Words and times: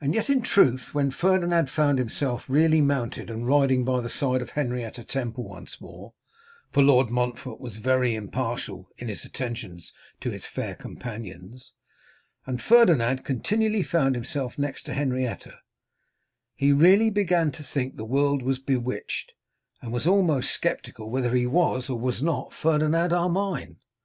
And 0.00 0.14
yet 0.14 0.30
in 0.30 0.42
truth 0.42 0.94
when 0.94 1.10
Ferdinand 1.10 1.68
found 1.68 1.98
himself 1.98 2.48
really 2.48 2.80
mounted, 2.80 3.28
and 3.28 3.48
riding 3.48 3.84
by 3.84 4.00
the 4.00 4.08
side 4.08 4.42
of 4.42 4.50
Henrietta 4.50 5.02
Temple 5.02 5.42
once 5.42 5.80
more, 5.80 6.14
for 6.70 6.84
Lord 6.84 7.10
Montfort 7.10 7.58
was 7.60 7.78
very 7.78 8.14
impartial 8.14 8.90
in 8.96 9.08
his 9.08 9.24
attentions 9.24 9.92
to 10.20 10.30
his 10.30 10.46
fair 10.46 10.76
companions, 10.76 11.72
and 12.46 12.62
Ferdinand 12.62 13.24
continually 13.24 13.82
found 13.82 14.14
himself 14.14 14.56
next 14.56 14.84
to 14.84 14.94
Henrietta, 14.94 15.58
he 16.54 16.70
really 16.72 17.10
began 17.10 17.50
to 17.50 17.64
think 17.64 17.96
the 17.96 18.04
world 18.04 18.42
was 18.44 18.60
bewitched, 18.60 19.34
and 19.82 19.90
was 19.92 20.06
almost 20.06 20.62
sceptical 20.62 21.10
whether 21.10 21.34
he 21.34 21.44
was 21.48 21.90
or 21.90 21.98
was 21.98 22.22
not 22.22 22.52
Ferdinand 22.52 23.12
Armine. 23.12 23.78